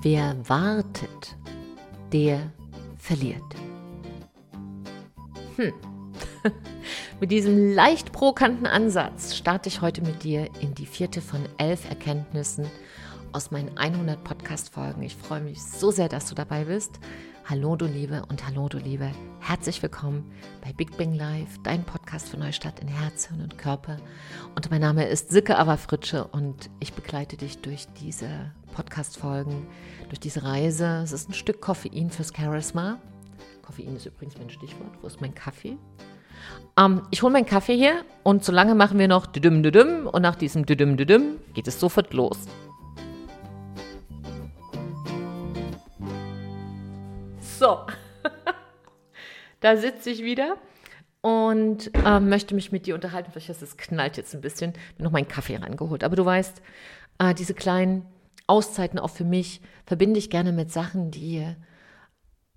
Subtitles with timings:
[0.00, 1.36] Wer wartet,
[2.12, 2.52] der
[2.98, 3.42] verliert.
[5.56, 5.72] Hm.
[7.20, 11.88] mit diesem leicht provokanten Ansatz starte ich heute mit dir in die vierte von elf
[11.88, 12.66] Erkenntnissen
[13.32, 15.02] aus meinen 100 Podcast-Folgen.
[15.02, 17.00] Ich freue mich so sehr, dass du dabei bist.
[17.50, 19.10] Hallo, du Liebe und hallo, du Liebe.
[19.40, 20.30] Herzlich willkommen
[20.62, 23.96] bei Big Bang Live, dein Podcast für Neustadt in Herz, Hirn und Körper.
[24.54, 28.28] Und mein Name ist Silke Averfritsche und ich begleite dich durch diese
[28.74, 29.66] Podcast-Folgen,
[30.08, 31.00] durch diese Reise.
[31.02, 32.98] Es ist ein Stück Koffein fürs Charisma.
[33.62, 34.98] Koffein ist übrigens mein Stichwort.
[35.00, 35.78] Wo ist mein Kaffee?
[36.78, 40.36] Ähm, ich hole meinen Kaffee hier und solange machen wir noch düdüm düdüm und nach
[40.36, 42.40] diesem düdüm düdüm geht es sofort los.
[47.68, 47.84] So,
[49.60, 50.56] da sitze ich wieder
[51.20, 53.30] und äh, möchte mich mit dir unterhalten.
[53.30, 54.72] Vielleicht ist es knallt jetzt ein bisschen.
[54.96, 56.02] Bin noch meinen Kaffee reingeholt.
[56.02, 56.62] Aber du weißt,
[57.18, 58.06] äh, diese kleinen
[58.46, 61.46] Auszeiten auch für mich verbinde ich gerne mit Sachen, die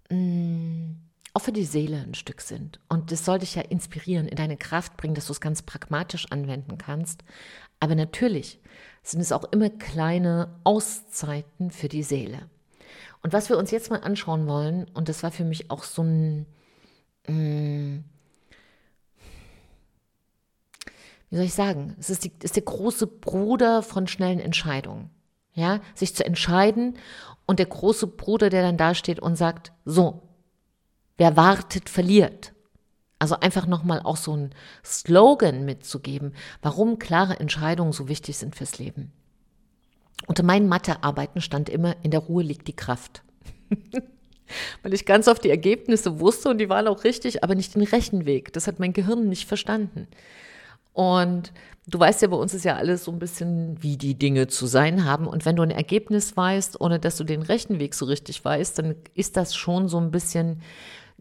[0.10, 1.02] mh, mm,
[1.34, 2.80] auch für die Seele ein Stück sind.
[2.88, 6.32] Und das soll dich ja inspirieren, in deine Kraft bringen, dass du es ganz pragmatisch
[6.32, 7.26] anwenden kannst.
[7.82, 8.62] Aber natürlich
[9.04, 12.50] sind es auch immer kleine Auszeiten für die Seele.
[13.24, 16.04] Und was wir uns jetzt mal anschauen wollen, und das war für mich auch so
[16.04, 16.46] ein,
[17.28, 18.04] mh, mm,
[21.30, 25.10] wie soll ich sagen, es ist, die, ist der große Bruder von schnellen Entscheidungen.
[25.54, 26.98] Ja, sich zu entscheiden
[27.46, 30.22] und der große Bruder, der dann da steht und sagt, so,
[31.18, 32.54] wer wartet, verliert.
[33.20, 38.80] Also einfach nochmal auch so ein Slogan mitzugeben, warum klare Entscheidungen so wichtig sind fürs
[38.80, 39.12] Leben.
[40.28, 43.24] Unter meinen Mathearbeiten stand immer, in der Ruhe liegt die Kraft.
[44.84, 47.84] Weil ich ganz oft die Ergebnisse wusste und die waren auch richtig, aber nicht den
[47.84, 48.52] Rechenweg.
[48.54, 50.08] Das hat mein Gehirn nicht verstanden.
[50.94, 51.54] Und
[51.88, 54.68] du weißt ja, bei uns ist ja alles so ein bisschen, wie die Dinge zu
[54.68, 55.26] sein haben.
[55.26, 58.96] Und wenn du ein Ergebnis weißt, ohne dass du den Rechenweg so richtig weißt, dann
[59.14, 60.62] ist das schon so ein bisschen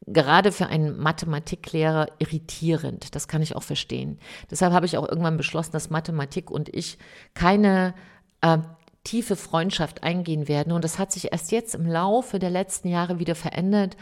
[0.06, 3.14] gerade für einen Mathematiklehrer irritierend.
[3.14, 4.18] Das kann ich auch verstehen.
[4.50, 6.98] Deshalb habe ich auch irgendwann beschlossen, dass Mathematik und ich
[7.34, 7.94] keine
[8.40, 8.58] äh,
[9.04, 10.72] tiefe Freundschaft eingehen werden.
[10.72, 13.96] Und das hat sich erst jetzt im Laufe der letzten Jahre wieder verändert.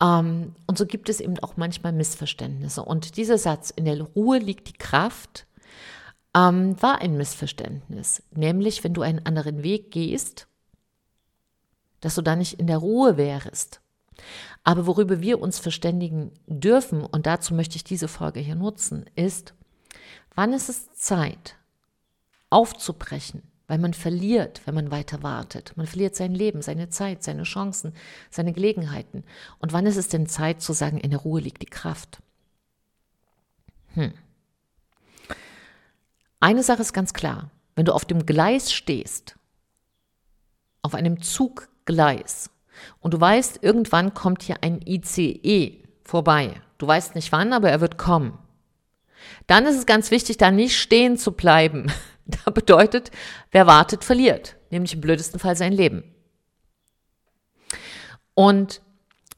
[0.00, 2.82] Ähm, und so gibt es eben auch manchmal Missverständnisse.
[2.82, 5.46] Und dieser Satz, in der Ruhe liegt die Kraft,
[6.34, 8.22] ähm, war ein Missverständnis.
[8.30, 10.48] Nämlich, wenn du einen anderen Weg gehst,
[12.00, 13.80] dass du da nicht in der Ruhe wärst.
[14.64, 19.54] Aber worüber wir uns verständigen dürfen, und dazu möchte ich diese Folge hier nutzen, ist,
[20.34, 21.56] wann ist es Zeit,
[22.50, 25.72] aufzubrechen, weil man verliert, wenn man weiter wartet.
[25.76, 27.94] Man verliert sein Leben, seine Zeit, seine Chancen,
[28.28, 29.24] seine Gelegenheiten.
[29.60, 32.18] Und wann ist es denn Zeit zu sagen, in der Ruhe liegt die Kraft?
[33.94, 34.12] Hm.
[36.38, 37.50] Eine Sache ist ganz klar.
[37.74, 39.36] Wenn du auf dem Gleis stehst,
[40.82, 42.50] auf einem Zuggleis,
[43.00, 46.60] und du weißt, irgendwann kommt hier ein ICE vorbei.
[46.76, 48.36] Du weißt nicht wann, aber er wird kommen.
[49.46, 51.90] Dann ist es ganz wichtig, da nicht stehen zu bleiben,
[52.44, 53.10] Da bedeutet,
[53.50, 56.04] wer wartet, verliert, nämlich im blödesten Fall sein Leben.
[58.34, 58.80] Und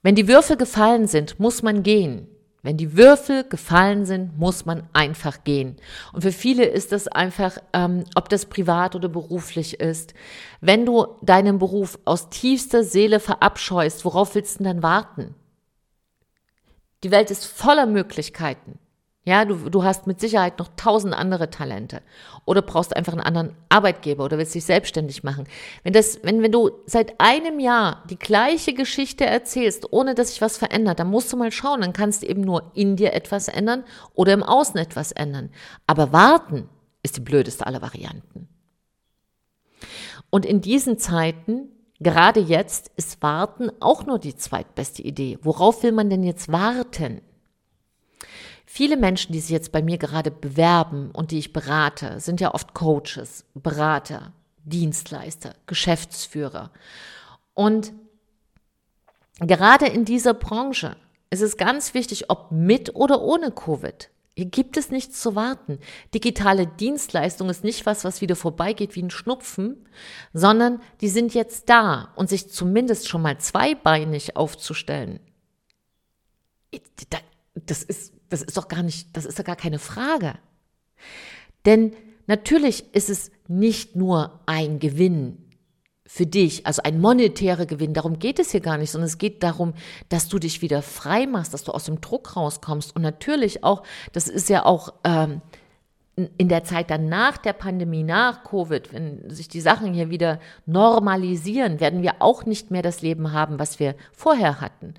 [0.03, 2.29] wenn die Würfel gefallen sind, muss man gehen.
[2.63, 5.77] Wenn die Würfel gefallen sind, muss man einfach gehen.
[6.15, 10.15] Und für viele ist das einfach, ähm, ob das privat oder beruflich ist.
[10.63, 15.35] Wenn du deinen Beruf aus tiefster Seele verabscheust, worauf willst du denn dann warten?
[17.03, 18.79] Die Welt ist voller Möglichkeiten.
[19.27, 22.03] Ja, du, du hast mit Sicherheit noch tausend andere Talente.
[22.45, 25.49] Oder brauchst einfach einen anderen Arbeitgeber oder willst dich selbstständig machen.
[25.83, 30.43] Wenn das, wenn, wenn du seit einem Jahr die gleiche Geschichte erzählst, ohne dass sich
[30.43, 31.81] was verändert, dann musst du mal schauen.
[31.81, 35.49] Dann kannst du eben nur in dir etwas ändern oder im Außen etwas ändern.
[35.87, 36.69] Aber warten
[37.03, 38.49] ist die blödeste aller Varianten.
[40.29, 45.39] Und in diesen Zeiten, gerade jetzt, ist Warten auch nur die zweitbeste Idee.
[45.41, 47.23] Worauf will man denn jetzt warten?
[48.77, 52.53] Viele Menschen, die sich jetzt bei mir gerade bewerben und die ich berate, sind ja
[52.53, 54.33] oft Coaches, Berater,
[54.65, 56.73] Dienstleister, Geschäftsführer.
[57.55, 57.93] Und
[59.39, 60.97] gerade in dieser Branche
[61.31, 64.11] ist es ganz wichtig, ob mit oder ohne Covid.
[64.35, 65.79] Hier gibt es nichts zu warten.
[66.13, 69.87] Digitale Dienstleistung ist nicht was, was wieder vorbeigeht wie ein Schnupfen,
[70.33, 75.21] sondern die sind jetzt da und sich zumindest schon mal zweibeinig aufzustellen.
[77.55, 80.35] Das ist das ist doch gar nicht, das ist doch gar keine Frage.
[81.65, 81.93] Denn
[82.27, 85.39] natürlich ist es nicht nur ein Gewinn
[86.05, 89.43] für dich, also ein monetärer Gewinn, darum geht es hier gar nicht, sondern es geht
[89.43, 89.73] darum,
[90.09, 93.85] dass du dich wieder frei machst, dass du aus dem Druck rauskommst und natürlich auch,
[94.13, 95.41] das ist ja auch ähm,
[96.37, 100.41] in der Zeit dann nach der Pandemie, nach Covid, wenn sich die Sachen hier wieder
[100.67, 104.95] normalisieren, werden wir auch nicht mehr das Leben haben, was wir vorher hatten.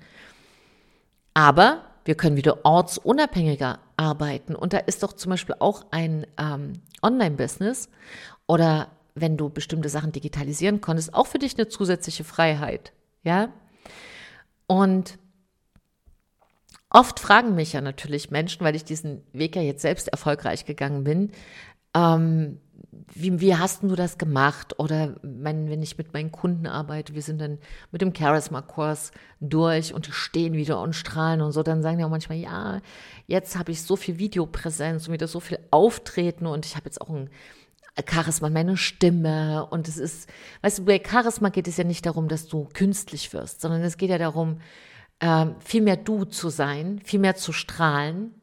[1.34, 4.54] Aber wir können wieder ortsunabhängiger arbeiten.
[4.54, 7.90] Und da ist doch zum Beispiel auch ein ähm, Online-Business
[8.46, 12.92] oder wenn du bestimmte Sachen digitalisieren konntest, auch für dich eine zusätzliche Freiheit.
[13.22, 13.48] Ja.
[14.66, 15.18] Und
[16.88, 21.04] Oft fragen mich ja natürlich Menschen, weil ich diesen Weg ja jetzt selbst erfolgreich gegangen
[21.04, 21.32] bin,
[21.94, 22.60] ähm,
[23.14, 24.78] wie, wie hast du das gemacht?
[24.78, 27.58] Oder mein, wenn ich mit meinen Kunden arbeite, wir sind dann
[27.92, 32.10] mit dem Charisma-Kurs durch und stehen wieder und strahlen und so, dann sagen die auch
[32.10, 32.80] manchmal, ja,
[33.26, 37.00] jetzt habe ich so viel Videopräsenz und wieder so viel Auftreten und ich habe jetzt
[37.00, 37.30] auch ein
[38.08, 40.28] Charisma, meine Stimme und es ist,
[40.62, 43.96] weißt du, bei Charisma geht es ja nicht darum, dass du künstlich wirst, sondern es
[43.96, 44.58] geht ja darum,
[45.20, 48.34] ähm, viel mehr du zu sein, viel mehr zu strahlen,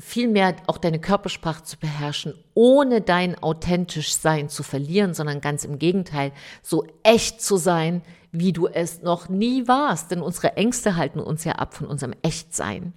[0.00, 5.64] viel mehr auch deine Körpersprache zu beherrschen, ohne dein authentisch Sein zu verlieren, sondern ganz
[5.64, 6.32] im Gegenteil,
[6.62, 8.02] so echt zu sein,
[8.32, 10.10] wie du es noch nie warst.
[10.10, 12.92] Denn unsere Ängste halten uns ja ab von unserem Echtsein.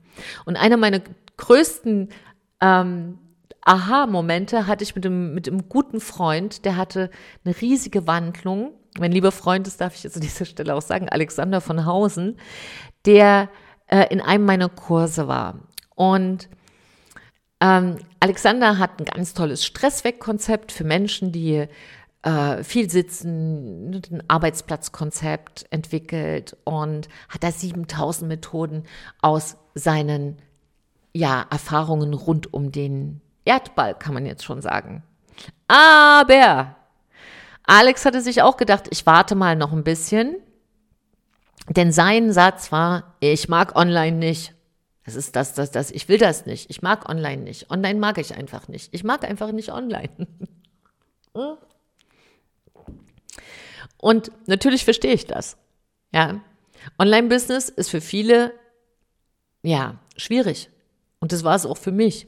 [0.45, 1.01] Und einer meiner
[1.37, 2.09] größten
[2.61, 3.19] ähm,
[3.61, 7.11] Aha-Momente hatte ich mit einem, mit einem guten Freund, der hatte
[7.43, 11.09] eine riesige Wandlung mein lieber Freund, das darf ich jetzt an dieser Stelle auch sagen,
[11.09, 12.37] Alexander von Hausen,
[13.05, 13.49] der
[13.87, 15.59] äh, in einem meiner Kurse war.
[15.95, 16.49] Und
[17.59, 21.67] ähm, Alexander hat ein ganz tolles Stressweg-Konzept für Menschen, die
[22.23, 28.83] äh, viel sitzen, ein Arbeitsplatzkonzept entwickelt und hat da 7000 Methoden
[29.21, 30.37] aus seinen
[31.13, 35.03] ja, Erfahrungen rund um den Erdball, kann man jetzt schon sagen.
[35.67, 36.75] Aber
[37.63, 40.35] Alex hatte sich auch gedacht, ich warte mal noch ein bisschen.
[41.69, 44.53] Denn sein Satz war, ich mag online nicht.
[45.07, 45.89] Das ist das, das, das.
[45.91, 46.69] Ich will das nicht.
[46.69, 47.71] Ich mag online nicht.
[47.71, 48.93] Online mag ich einfach nicht.
[48.93, 50.09] Ich mag einfach nicht online.
[53.97, 55.55] Und natürlich verstehe ich das.
[56.11, 56.41] Ja.
[56.99, 58.51] Online-Business ist für viele,
[59.63, 60.69] ja, schwierig.
[61.19, 62.27] Und das war es auch für mich.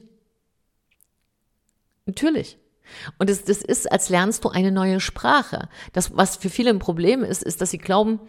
[2.06, 2.56] Natürlich.
[3.18, 5.68] Und das, das ist, als lernst du eine neue Sprache.
[5.92, 8.20] Das, was für viele ein Problem ist, ist, dass sie glauben,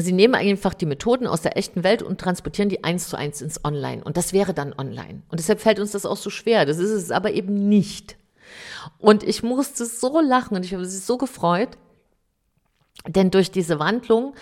[0.00, 3.42] sie nehmen einfach die Methoden aus der echten Welt und transportieren die eins zu eins
[3.42, 4.02] ins Online.
[4.04, 5.22] Und das wäre dann online.
[5.28, 6.66] Und deshalb fällt uns das auch so schwer.
[6.66, 8.16] Das ist es aber eben nicht.
[8.98, 11.70] Und ich musste so lachen und ich habe mich so gefreut,
[13.06, 14.34] denn durch diese Wandlung,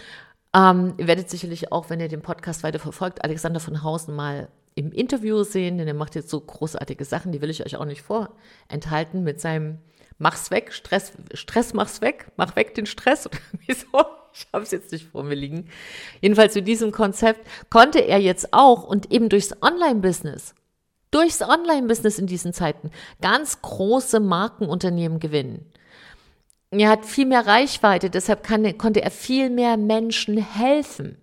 [0.54, 4.48] ähm, ihr werdet sicherlich auch, wenn ihr den Podcast weiter verfolgt, Alexander von Hausen mal
[4.74, 7.84] im Interview sehen, denn er macht jetzt so großartige Sachen, die will ich euch auch
[7.84, 9.78] nicht vorenthalten mit seinem
[10.18, 14.17] Mach's weg, Stress, Stress mach's weg, mach weg den Stress oder wieso?
[14.38, 15.68] Ich habe es jetzt nicht vor mir liegen.
[16.20, 17.40] Jedenfalls zu diesem Konzept
[17.70, 20.54] konnte er jetzt auch und eben durchs Online-Business,
[21.10, 22.90] durchs Online-Business in diesen Zeiten
[23.20, 25.66] ganz große Markenunternehmen gewinnen.
[26.70, 31.16] Er hat viel mehr Reichweite, deshalb kann, konnte er viel mehr Menschen helfen.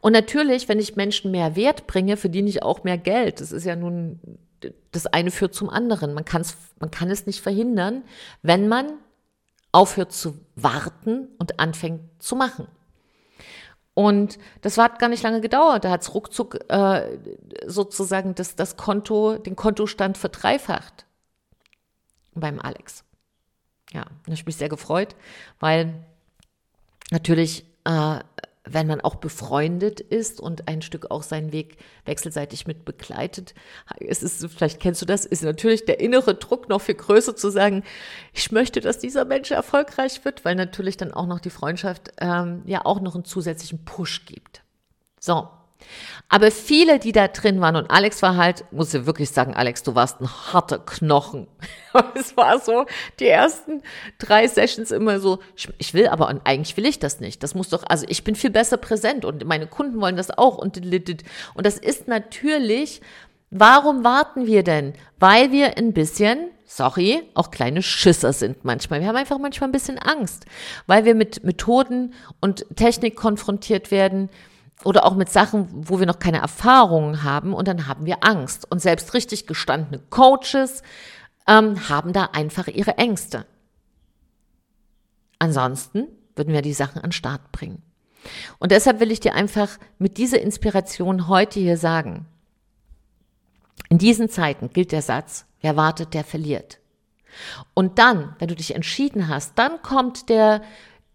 [0.00, 3.40] Und natürlich, wenn ich Menschen mehr Wert bringe, verdiene ich auch mehr Geld.
[3.40, 4.18] Das ist ja nun,
[4.92, 6.14] das eine führt zum anderen.
[6.14, 6.24] Man,
[6.80, 8.02] man kann es nicht verhindern,
[8.42, 8.94] wenn man
[9.72, 12.68] aufhört zu warten und anfängt zu machen.
[13.94, 15.84] Und das hat gar nicht lange gedauert.
[15.84, 17.18] Da hat es ruckzuck äh,
[17.66, 21.04] sozusagen das, das Konto, den Kontostand verdreifacht
[22.32, 23.02] beim Alex.
[23.92, 25.16] Ja, da habe ich mich sehr gefreut,
[25.58, 26.04] weil
[27.10, 28.20] natürlich äh,
[28.70, 33.54] wenn man auch befreundet ist und ein Stück auch seinen Weg wechselseitig mit begleitet,
[34.00, 37.50] es ist, vielleicht kennst du das, ist natürlich der innere Druck noch viel größer zu
[37.50, 37.84] sagen,
[38.32, 42.62] ich möchte, dass dieser Mensch erfolgreich wird, weil natürlich dann auch noch die Freundschaft ähm,
[42.66, 44.62] ja auch noch einen zusätzlichen Push gibt.
[45.20, 45.48] So,
[46.28, 49.82] aber viele, die da drin waren, und Alex war halt, muss ich wirklich sagen, Alex,
[49.82, 51.46] du warst ein harter Knochen.
[52.14, 52.84] es war so,
[53.18, 53.82] die ersten
[54.18, 55.38] drei Sessions immer so,
[55.78, 57.42] ich, will aber, und eigentlich will ich das nicht.
[57.42, 60.58] Das muss doch, also ich bin viel besser präsent und meine Kunden wollen das auch
[60.58, 63.00] und, und das ist natürlich,
[63.50, 64.92] warum warten wir denn?
[65.18, 69.00] Weil wir ein bisschen, sorry, auch kleine Schisser sind manchmal.
[69.00, 70.44] Wir haben einfach manchmal ein bisschen Angst,
[70.86, 74.28] weil wir mit Methoden und Technik konfrontiert werden,
[74.84, 78.70] oder auch mit Sachen, wo wir noch keine Erfahrungen haben und dann haben wir Angst.
[78.70, 80.82] Und selbst richtig gestandene Coaches
[81.46, 83.46] ähm, haben da einfach ihre Ängste.
[85.38, 86.06] Ansonsten
[86.36, 87.82] würden wir die Sachen an den Start bringen.
[88.58, 92.26] Und deshalb will ich dir einfach mit dieser Inspiration heute hier sagen,
[93.88, 96.78] in diesen Zeiten gilt der Satz, wer wartet, der verliert.
[97.74, 100.62] Und dann, wenn du dich entschieden hast, dann kommt der,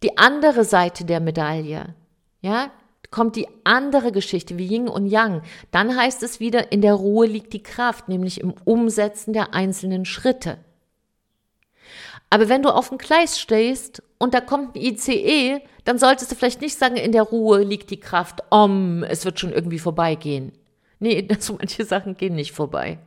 [0.01, 1.93] die andere Seite der Medaille.
[2.41, 2.71] Ja,
[3.13, 5.43] kommt die andere Geschichte wie Yin und Yang.
[5.69, 10.03] Dann heißt es wieder, in der Ruhe liegt die Kraft, nämlich im Umsetzen der einzelnen
[10.03, 10.57] Schritte.
[12.31, 16.35] Aber wenn du auf dem Gleis stehst und da kommt ein ICE, dann solltest du
[16.35, 20.51] vielleicht nicht sagen, in der Ruhe liegt die Kraft, om, es wird schon irgendwie vorbeigehen.
[20.99, 22.97] Nee, so manche Sachen gehen nicht vorbei.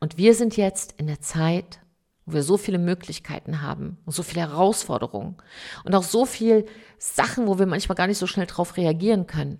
[0.00, 1.80] Und wir sind jetzt in der Zeit,
[2.26, 5.36] wo wir so viele Möglichkeiten haben und so viele Herausforderungen
[5.84, 6.66] und auch so viele
[6.98, 9.58] Sachen, wo wir manchmal gar nicht so schnell drauf reagieren können,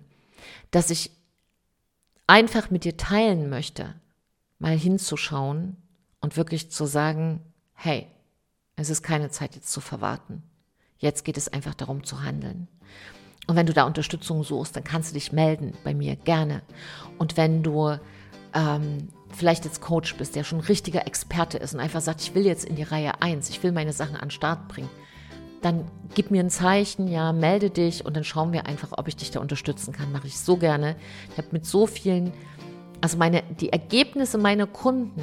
[0.71, 1.11] dass ich
[2.27, 3.95] einfach mit dir teilen möchte,
[4.59, 5.77] mal hinzuschauen
[6.19, 7.41] und wirklich zu sagen,
[7.73, 8.07] hey,
[8.75, 10.43] es ist keine Zeit jetzt zu verwarten.
[10.97, 12.67] Jetzt geht es einfach darum zu handeln.
[13.47, 16.63] Und wenn du da Unterstützung suchst, dann kannst du dich melden bei mir gerne.
[17.17, 17.97] Und wenn du
[18.53, 22.45] ähm, vielleicht jetzt Coach bist, der schon richtiger Experte ist und einfach sagt, ich will
[22.45, 24.89] jetzt in die Reihe 1, ich will meine Sachen an den Start bringen,
[25.61, 29.15] dann gib mir ein Zeichen, ja, melde dich und dann schauen wir einfach, ob ich
[29.15, 30.11] dich da unterstützen kann.
[30.11, 30.95] Mache ich so gerne.
[31.31, 32.31] Ich habe mit so vielen,
[33.01, 35.21] also meine, die Ergebnisse meiner Kunden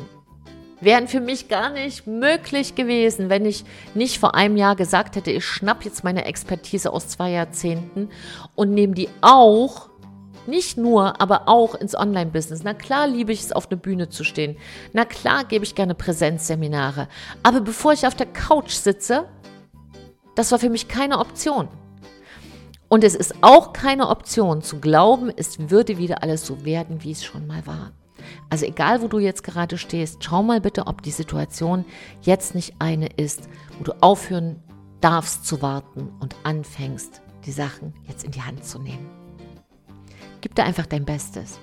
[0.81, 5.31] wären für mich gar nicht möglich gewesen, wenn ich nicht vor einem Jahr gesagt hätte,
[5.31, 8.11] ich schnapp jetzt meine Expertise aus zwei Jahrzehnten
[8.55, 9.89] und nehme die auch
[10.47, 12.63] nicht nur, aber auch ins Online-Business.
[12.65, 14.57] Na klar liebe ich es, auf der Bühne zu stehen.
[14.93, 17.09] Na klar gebe ich gerne Präsenzseminare.
[17.43, 19.25] Aber bevor ich auf der Couch sitze,
[20.35, 21.69] das war für mich keine Option.
[22.89, 27.13] Und es ist auch keine Option zu glauben, es würde wieder alles so werden, wie
[27.13, 27.93] es schon mal war.
[28.51, 31.85] Also egal, wo du jetzt gerade stehst, schau mal bitte, ob die Situation
[32.23, 33.49] jetzt nicht eine ist,
[33.79, 34.63] wo du aufhören
[35.01, 39.24] darfst zu warten und anfängst, die Sachen jetzt in die Hand zu nehmen.
[40.45, 41.59] Gib dir einfach dein Bestes.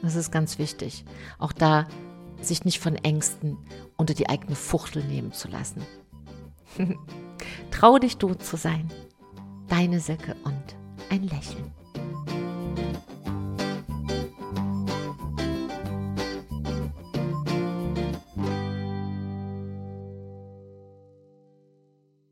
[0.00, 1.04] Das ist ganz wichtig.
[1.38, 1.86] Auch da
[2.40, 3.58] sich nicht von Ängsten
[3.98, 5.82] unter die eigene Fuchtel nehmen zu lassen.
[7.70, 8.90] Trau dich du zu sein.
[9.68, 10.74] Deine Silke und
[11.10, 11.70] ein Lächeln.